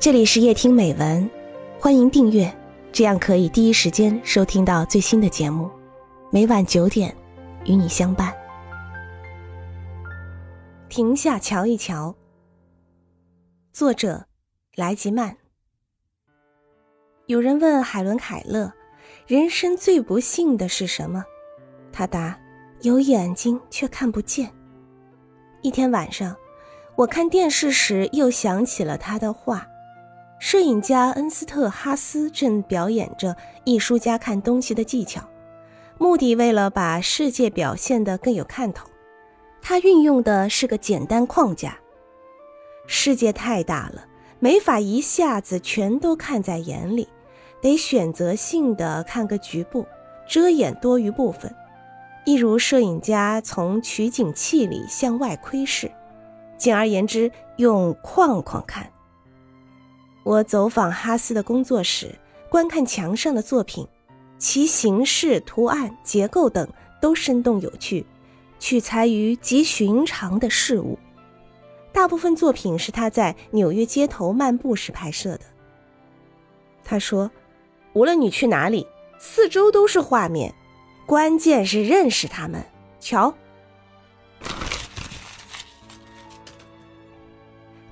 [0.00, 1.28] 这里是夜听美文，
[1.80, 2.56] 欢迎订阅，
[2.92, 5.68] 这样可以第一时间收听到最新的节目。
[6.30, 7.12] 每晚九点，
[7.64, 8.32] 与你相伴。
[10.88, 12.14] 停下瞧一瞧。
[13.72, 14.24] 作者：
[14.76, 15.36] 莱吉曼。
[17.26, 18.72] 有人问海伦·凯勒
[19.26, 21.24] ：“人生最不幸的是什么？”
[21.90, 22.38] 他答
[22.82, 24.48] ：“有眼睛却看不见。”
[25.60, 26.36] 一天晚上，
[26.94, 29.67] 我看电视时又想起了他的话。
[30.38, 35.20] 摄影家恩斯特·哈斯正表演着艺术家看东西的技巧，
[35.98, 38.88] 目的为了把世界表现得更有看头。
[39.60, 41.76] 他运用的是个简单框架。
[42.86, 44.06] 世界太大了，
[44.38, 47.08] 没法一下子全都看在眼里，
[47.60, 49.84] 得选择性的看个局部，
[50.28, 51.52] 遮掩多余部分。
[52.24, 55.90] 一如摄影家从取景器里向外窥视，
[56.56, 58.88] 简而言之，用框框看。
[60.24, 62.14] 我走访哈斯的工作室，
[62.50, 63.88] 观看墙上的作品，
[64.38, 66.68] 其形式、图案、结构等
[67.00, 68.04] 都生动有趣，
[68.58, 70.98] 取材于极寻常的事物。
[71.92, 75.40] 大部分作品是他在纽约街头漫步时拍摄的。
[76.84, 77.30] 他说
[77.94, 78.86] ：“无论你去哪里，
[79.18, 80.54] 四周都是画面，
[81.06, 82.62] 关键是认识他们。
[83.00, 83.34] 瞧。”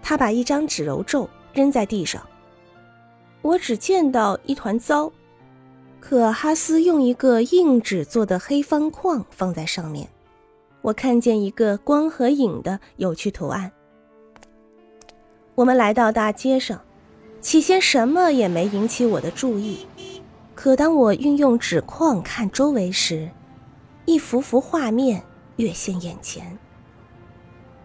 [0.02, 1.28] 他把一张纸揉皱。
[1.56, 2.22] 扔在地上，
[3.40, 5.10] 我只见到一团糟。
[5.98, 10.06] 可哈斯用一个硬纸做的黑方框放在上面，
[10.82, 13.72] 我看见一个光和影的有趣图案。
[15.54, 16.78] 我们来到大街上，
[17.40, 19.86] 起先什么也没引起我的注意，
[20.54, 23.30] 可当我运用纸框看周围时，
[24.04, 25.22] 一幅幅画面
[25.56, 26.58] 跃现眼前。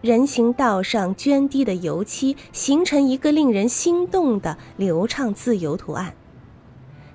[0.02, 6.14] 人行道上涓滴的油漆形成一个令人心动的流畅自由图案，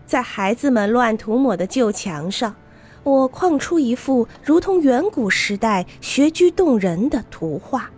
[0.05, 2.55] 在孩子们乱涂抹的旧墙上，
[3.03, 7.91] 我框出一幅如同远古时代学居动人的图画。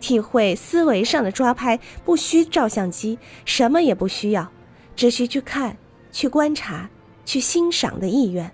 [0.00, 4.52] 体会思维上的抓拍，不需照相机，什么也不需要，
[4.94, 5.78] 只需去看、
[6.12, 6.90] 去观察、
[7.24, 8.52] 去欣赏的意愿。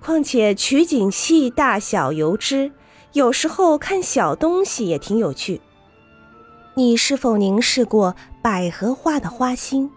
[0.00, 2.70] 况且取景器大小由之。
[3.14, 5.60] 有时候看小东西也挺有趣。
[6.74, 9.88] 你是否凝视过百合花的花心？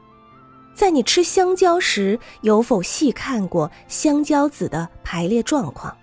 [0.76, 5.98] 在你吃香蕉时，有否细看过香蕉籽的排列状况？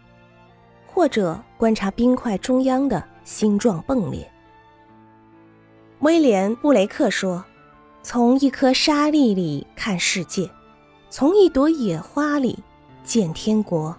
[0.85, 4.29] 或者观察冰块中央的星状迸裂？
[6.01, 7.45] 威廉·布雷克说
[8.03, 10.51] ：“从一颗沙粒里看世界，
[11.11, 12.59] 从一朵野花里
[13.05, 13.97] 见天国。”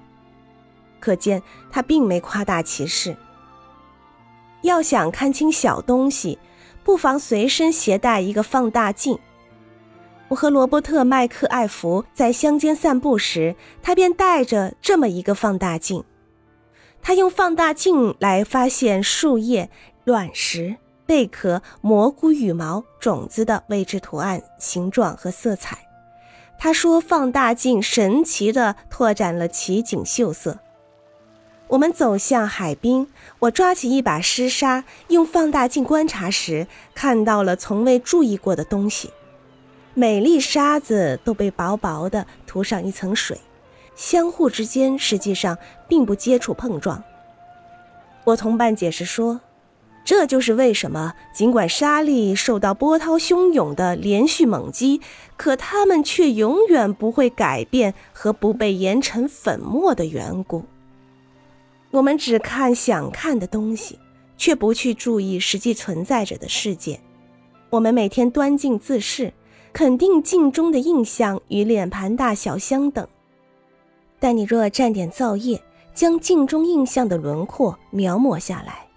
[1.05, 3.15] 可见他并没夸大其事。
[4.63, 6.39] 要想看清小东西，
[6.83, 9.19] 不妨随身携带一个放大镜。
[10.29, 16.03] 我和罗伯特·麦克艾弗在乡间散步时，他便带着这么一个放大镜。
[17.03, 19.69] 他用放大镜来发现树叶、
[20.05, 25.77] 卵石、贝壳、蘑菇羽毛、种子的位置、图案、形状和色彩。
[26.57, 30.57] 他说，放大镜神奇地拓展了奇景秀色。
[31.67, 33.07] 我们走向海滨，
[33.39, 39.09] 我抓起一把湿沙，用放大镜观察时，看到了从未注意过的东西。
[39.95, 43.39] 每粒沙子都被薄薄的涂上一层水，
[43.95, 47.03] 相互之间实际上并不接触碰撞。
[48.25, 49.41] 我同伴解释说，
[50.03, 55.01] 这就是为什么尽管沙粒受到波涛汹涌的连续猛击，
[55.35, 60.65] 可它们却永远不会改变和不被研成粉末的缘故。
[61.95, 63.97] 我们只看想看的东西，
[64.35, 66.99] 却不去注意实际存在着的世界。
[67.69, 69.31] 我们每天端镜自视，
[69.71, 73.07] 肯定镜中的印象与脸盘大小相等。
[74.19, 75.63] 但你若蘸点皂液，
[75.93, 78.87] 将镜中印象的轮廓描摹下来，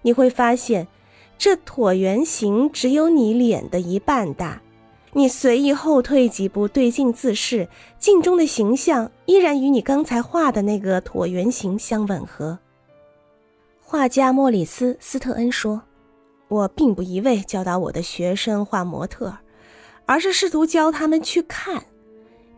[0.00, 0.88] 你会发现，
[1.36, 4.62] 这椭圆形只有你脸的一半大。
[5.14, 7.68] 你随意后退几步，对镜自视，
[7.98, 12.58] 镜中的形象依然与你刚才画的那个椭圆形相吻合。
[13.80, 15.82] 画家莫里斯·斯特恩说
[16.48, 19.38] ：“我并不一味教导我的学生画模特，
[20.04, 21.86] 而是试图教他们去看，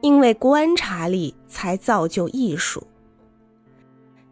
[0.00, 2.84] 因为观察力才造就艺术。”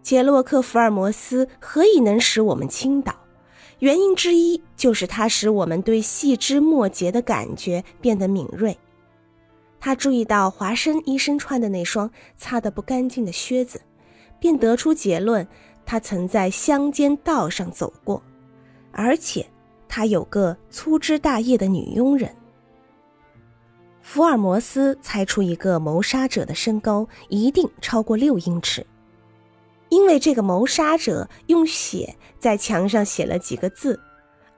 [0.02, 3.14] 杰洛克·福尔摩斯何以能使我们倾倒？
[3.80, 8.76] 原因之一就是它使我们对细枝末节的感觉变得敏锐。
[9.80, 13.80] 他注意到华生医生穿的那双擦得不干净的靴子，
[14.40, 15.46] 便得出结论：
[15.86, 18.20] 他曾在乡间道上走过，
[18.90, 19.46] 而且
[19.86, 22.34] 他有个粗枝大叶的女佣人。
[24.02, 28.84] 福尔摩斯猜出一个谋杀者的身高一定超过六英尺，
[29.88, 33.98] 因为这个谋杀者用血在墙上写了几个字，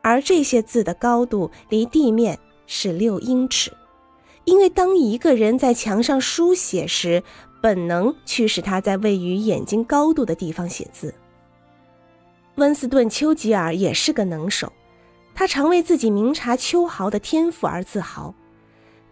[0.02, 3.72] 而这些字的高度离地面是六英尺。
[4.44, 7.22] 因为当一个人在墙上书写时，
[7.62, 11.14] 本能驱使他在位于眼睛高度的地方写字。
[12.56, 14.72] 温斯顿·丘吉尔也是个能手，
[15.34, 18.34] 他常为自己明察秋毫的天赋而自豪。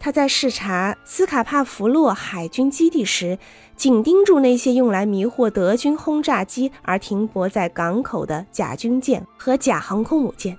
[0.00, 3.39] 他在视察斯卡帕弗洛海军基地时，
[3.77, 10.56] 紧盯住那些用来迷惑德军轰炸机而停泊在港口的假军舰和假航空母舰。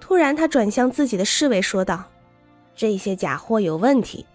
[0.00, 2.04] 突然，他转向自己的侍卫说道
[2.74, 4.26] ：“这些假货有问题，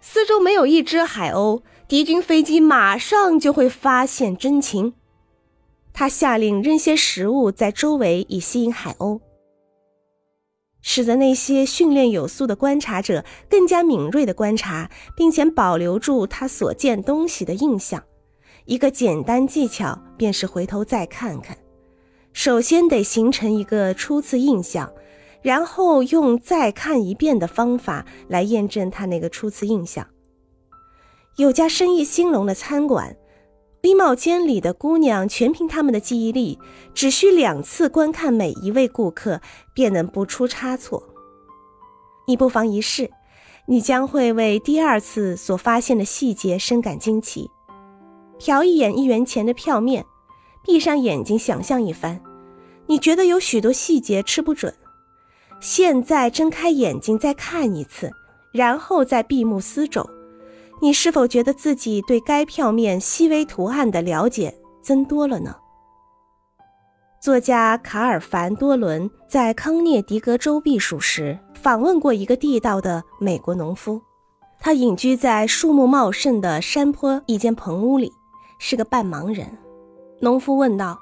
[0.00, 4.94] 四周没有一只海鸥，敌军飞机马上就会发现真情。”
[5.92, 9.20] 他下令扔些食物在周围，以吸引海鸥。
[10.82, 18.02] 使得那些训练有素的观察者更加敏锐地观察，并且保留住他所见东西的印象。
[18.64, 21.56] 一个简单技巧便是回头再看看。
[22.32, 24.92] 首先得形成一个初次印象，
[25.40, 30.06] 然后用再看一遍的方法来验证他那个初次印象。
[31.36, 33.16] 有家生意兴隆的餐馆。
[33.82, 36.56] 衣帽间里的姑娘全凭他们的记忆力，
[36.94, 39.40] 只需两次观看每一位顾客，
[39.74, 41.02] 便能不出差错。
[42.28, 43.10] 你不妨一试，
[43.66, 47.50] 你将会为第二次所发现的细节深感惊奇。
[48.38, 50.06] 瞟一眼一元钱的票面，
[50.64, 52.20] 闭上眼睛想象一番，
[52.86, 54.72] 你觉得有许多细节吃不准。
[55.58, 58.12] 现在睁开眼睛再看一次，
[58.52, 60.08] 然后再闭目思走。
[60.82, 64.52] 你是否觉得自己对该票面细微图案的了解
[64.82, 65.54] 增多了呢？
[67.20, 74.02] 作家卡尔凡多伦在康涅狄格州避暑时，访问过一个地道的美国农夫。
[74.58, 78.10] 他隐居在树木茂盛的山坡一间棚屋里，
[78.58, 79.56] 是个半盲人。
[80.18, 80.98] 农夫问道：“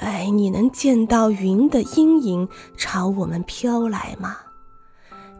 [0.00, 2.48] 哎，你能见到云的阴影
[2.78, 4.38] 朝我们飘来吗？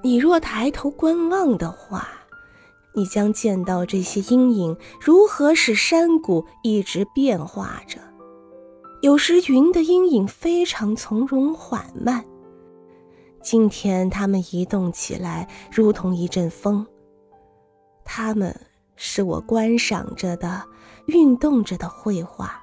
[0.02, 2.06] 你若抬头观望的话。”
[2.94, 7.98] 你将见到这些阴影如何使山谷一直变化着。
[9.00, 12.24] 有时云的阴影非常从容缓慢，
[13.42, 16.86] 今天它们移动起来如同一阵风。
[18.04, 18.54] 它们
[18.94, 20.62] 是我观赏着的、
[21.06, 22.62] 运动着的绘画。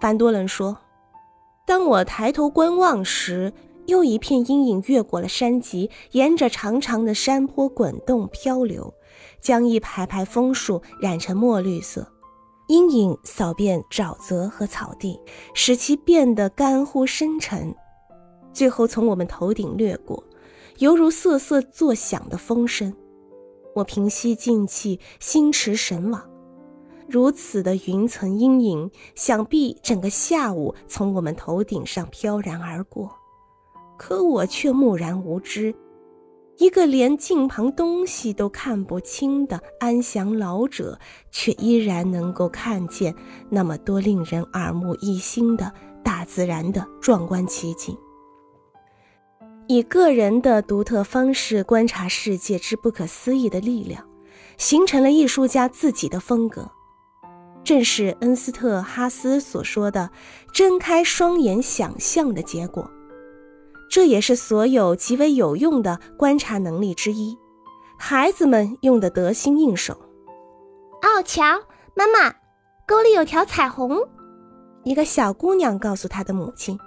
[0.00, 0.76] 凡多伦说
[1.66, 3.52] ：“当我抬头观望时。”
[3.86, 8.92] 又一片阴影越过了山脊，沿着长长的山坡滚动漂流，
[9.40, 12.12] 将一排排枫树染成墨绿色。
[12.68, 15.20] 阴影扫遍沼泽和草地，
[15.54, 17.72] 使其变得干枯深沉，
[18.52, 20.24] 最后从我们头顶掠过，
[20.78, 22.92] 犹如瑟瑟作响的风声。
[23.76, 26.28] 我平息静气，心驰神往。
[27.08, 33.14] 如此的云层阴影，想必整个下午从我们头顶上飘然而过。
[33.96, 35.74] 可我却木然无知，
[36.58, 40.98] 一个连近旁东西都看不清的安详老者，
[41.30, 43.14] 却依然能够看见
[43.50, 45.72] 那么多令人耳目一新的
[46.02, 47.96] 大自然的壮观奇景。
[49.68, 54.06] 以个人的独特方式观察世界之不可思议的力量，
[54.56, 56.70] 形成了艺术家自己的风格，
[57.64, 60.10] 正是恩斯特·哈斯所说的
[60.54, 62.88] “睁开双眼想象”的结果。
[63.88, 67.36] 这也是所有极为有用的观察能力之一，
[67.98, 69.94] 孩子们用的得心应手。
[71.02, 71.44] 哦，瞧，
[71.94, 72.34] 妈妈，
[72.86, 73.98] 沟里有条彩虹。
[74.84, 76.78] 一个小姑娘告诉她的母亲，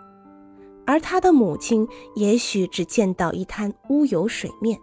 [0.86, 4.79] 而她的母亲也许只见到一滩乌有水面。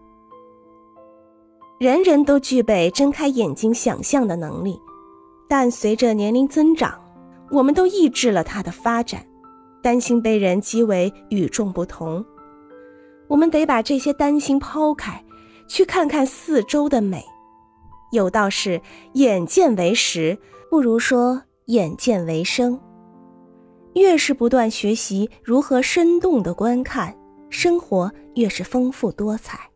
[1.79, 4.81] 人人都具备睁开眼睛想象的能力，
[5.49, 6.99] 但随着年龄增长，
[7.51, 9.27] 我们都抑制了它的发展。
[9.87, 12.27] 担心被人讥为与众不同，
[13.29, 15.25] 我们得把这些担心抛开，
[15.69, 17.25] 去看看四周的美。
[18.11, 18.81] 有道是
[19.15, 20.37] “眼见为实”，
[20.69, 22.81] 不如说“眼见为生”。
[23.95, 27.17] 越是不断学习如何生动的观看，
[27.49, 29.71] 生活越是丰富多彩。